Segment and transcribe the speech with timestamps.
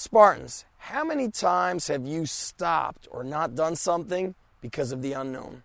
[0.00, 5.64] Spartans, how many times have you stopped or not done something because of the unknown?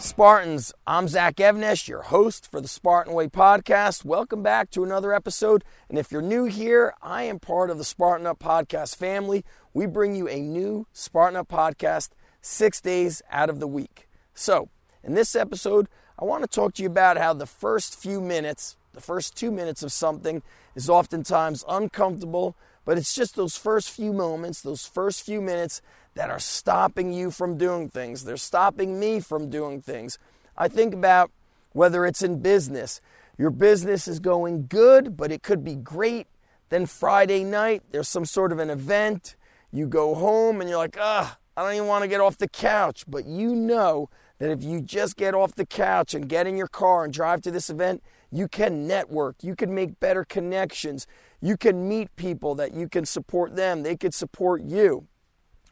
[0.00, 4.04] Spartans, I'm Zach Evnesh, your host for the Spartan Way podcast.
[4.04, 5.62] Welcome back to another episode.
[5.88, 9.44] And if you're new here, I am part of the Spartan Up podcast family.
[9.72, 12.08] We bring you a new Spartan Up podcast
[12.42, 14.08] six days out of the week.
[14.34, 14.70] So,
[15.04, 15.86] in this episode,
[16.18, 19.50] I want to talk to you about how the first few minutes the first two
[19.50, 20.42] minutes of something
[20.74, 25.82] is oftentimes uncomfortable, but it's just those first few moments, those first few minutes
[26.14, 28.24] that are stopping you from doing things.
[28.24, 30.18] They're stopping me from doing things.
[30.56, 31.30] I think about
[31.72, 33.00] whether it's in business.
[33.36, 36.26] Your business is going good, but it could be great.
[36.70, 39.36] Then Friday night, there's some sort of an event.
[39.70, 42.48] You go home and you're like, ah, I don't even want to get off the
[42.48, 43.04] couch.
[43.06, 46.68] But you know that if you just get off the couch and get in your
[46.68, 51.06] car and drive to this event, you can network, you can make better connections,
[51.40, 55.06] you can meet people that you can support them, they could support you.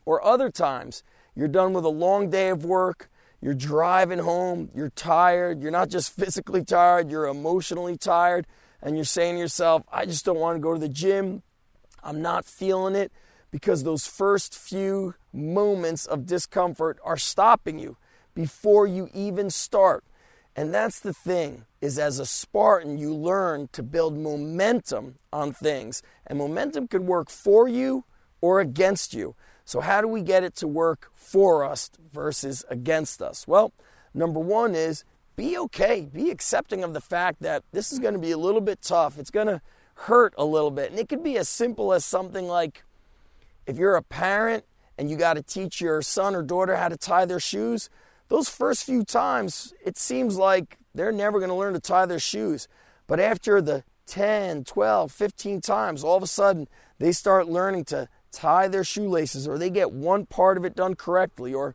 [0.05, 1.03] Or other times,
[1.35, 5.91] you're done with a long day of work, you're driving home, you're tired, you're not
[5.91, 8.47] just physically tired, you're emotionally tired,
[8.81, 11.43] and you're saying to yourself, I just don't want to go to the gym,
[12.03, 13.13] I'm not feeling it,
[13.51, 17.97] because those first few moments of discomfort are stopping you
[18.35, 20.05] before you even start.
[20.57, 26.03] And that's the thing is as a Spartan you learn to build momentum on things.
[26.27, 28.05] And momentum could work for you
[28.41, 29.35] or against you.
[29.67, 33.47] So how do we get it to work for us versus against us?
[33.47, 33.73] Well,
[34.15, 35.05] number 1 is
[35.37, 38.63] be okay, be accepting of the fact that this is going to be a little
[38.63, 39.19] bit tough.
[39.19, 39.61] It's going to
[39.95, 40.91] hurt a little bit.
[40.91, 42.83] And it could be as simple as something like
[43.67, 44.65] if you're a parent
[44.97, 47.91] and you got to teach your son or daughter how to tie their shoes,
[48.29, 52.19] those first few times, it seems like they're never going to learn to tie their
[52.19, 52.69] shoes.
[53.07, 58.09] But after the 10, 12, 15 times, all of a sudden they start learning to
[58.33, 61.55] tie their shoelaces or they get one part of it done correctly.
[61.55, 61.75] Or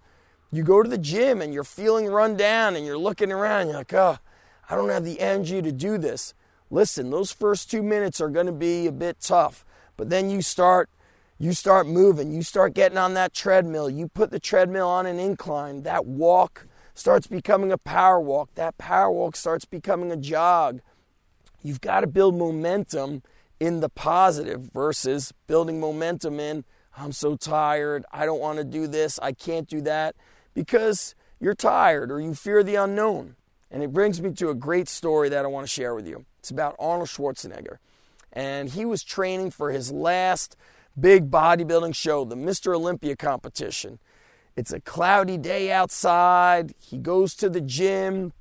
[0.52, 3.78] you go to the gym and you're feeling run down and you're looking around, you're
[3.78, 4.18] like, oh,
[4.70, 6.34] I don't have the energy to do this.
[6.70, 9.66] Listen, those first two minutes are going to be a bit tough,
[9.98, 10.90] but then you start
[11.42, 15.18] you start moving, you start getting on that treadmill, you put the treadmill on an
[15.18, 20.82] incline, that walk starts becoming a power walk, that power walk starts becoming a jog.
[21.64, 23.24] You've got to build momentum
[23.60, 26.64] in the positive versus building momentum in,
[26.96, 30.16] I'm so tired, I don't want to do this, I can't do that,
[30.54, 33.36] because you're tired or you fear the unknown.
[33.72, 36.24] And it brings me to a great story that I want to share with you.
[36.38, 37.78] It's about Arnold Schwarzenegger.
[38.32, 40.56] And he was training for his last
[41.00, 42.76] big bodybuilding show, the Mr.
[42.76, 44.00] Olympia competition.
[44.56, 46.74] It's a cloudy day outside.
[46.78, 48.34] He goes to the gym.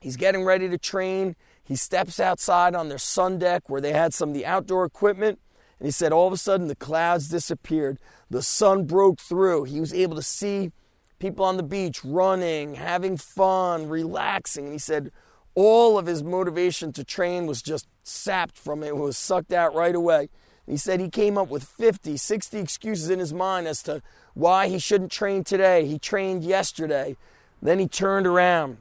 [0.00, 1.36] He's getting ready to train.
[1.64, 5.40] He steps outside on their sun deck where they had some of the outdoor equipment.
[5.78, 7.98] And he said all of a sudden the clouds disappeared.
[8.30, 9.64] The sun broke through.
[9.64, 10.72] He was able to see
[11.18, 14.64] people on the beach running, having fun, relaxing.
[14.66, 15.10] And he said
[15.54, 19.74] all of his motivation to train was just sapped from it, it was sucked out
[19.74, 20.28] right away.
[20.66, 24.02] He said he came up with 50, 60 excuses in his mind as to
[24.34, 25.86] why he shouldn't train today.
[25.86, 27.16] He trained yesterday.
[27.62, 28.78] Then he turned around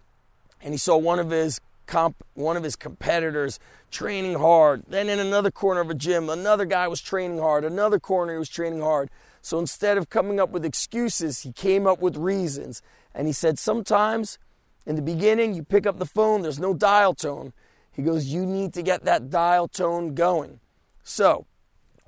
[0.61, 3.59] and he saw one of his comp, one of his competitors
[3.91, 4.83] training hard.
[4.87, 7.63] Then in another corner of a gym, another guy was training hard.
[7.63, 9.09] Another corner he was training hard.
[9.41, 12.81] So instead of coming up with excuses, he came up with reasons.
[13.13, 14.39] And he said sometimes
[14.87, 17.53] in the beginning you pick up the phone, there's no dial tone.
[17.91, 20.59] He goes, you need to get that dial tone going.
[21.03, 21.45] So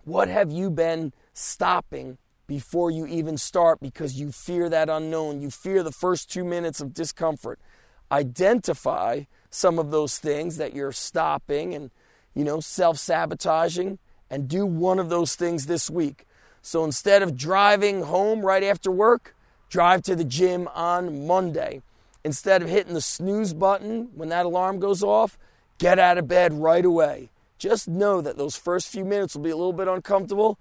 [0.08, 5.42] what have you been stopping before you even start because you fear that unknown?
[5.42, 7.60] You fear the first two minutes of discomfort.
[8.10, 11.92] Identify some of those things that you're stopping and,
[12.34, 16.26] you know, self sabotaging and do one of those things this week.
[16.62, 19.36] So instead of driving home right after work,
[19.70, 21.82] drive to the gym on Monday.
[22.24, 25.38] Instead of hitting the snooze button when that alarm goes off,
[25.80, 27.30] get out of bed right away.
[27.58, 30.60] Just know that those first few minutes will be a little bit uncomfortable,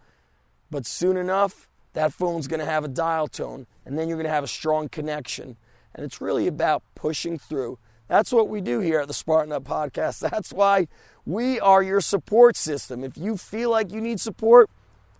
[0.70, 4.26] but soon enough, that phone's going to have a dial tone, and then you're going
[4.26, 5.56] to have a strong connection.
[5.94, 7.78] And it's really about pushing through.
[8.08, 10.20] That's what we do here at the Spartan Up Podcast.
[10.30, 10.88] That's why
[11.24, 13.02] we are your support system.
[13.02, 14.70] If you feel like you need support,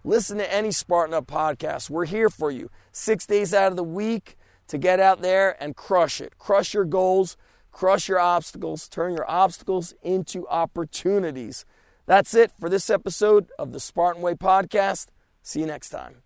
[0.04, 1.90] listen to any Spartan Up podcast.
[1.90, 4.36] We're here for you six days out of the week
[4.68, 6.38] to get out there and crush it.
[6.38, 7.36] Crush your goals,
[7.72, 11.64] crush your obstacles, turn your obstacles into opportunities.
[12.06, 15.08] That's it for this episode of the Spartan Way podcast.
[15.42, 16.22] See you next time.